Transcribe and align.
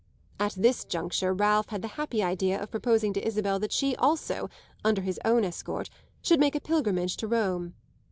At 0.39 0.53
this 0.53 0.83
juncture 0.83 1.31
Ralph 1.31 1.69
had 1.69 1.83
the 1.83 1.87
happy 1.89 2.23
idea 2.23 2.59
of 2.59 2.71
proposing 2.71 3.13
to 3.13 3.23
Isabel 3.23 3.59
that 3.59 3.71
she 3.71 3.95
also, 3.97 4.49
under 4.83 5.03
his 5.03 5.19
own 5.23 5.43
escort, 5.45 5.91
should 6.23 6.39
make 6.39 6.55
a 6.55 6.59
pilgrimage 6.59 7.17
to 7.17 7.27
Rome. 7.27 7.75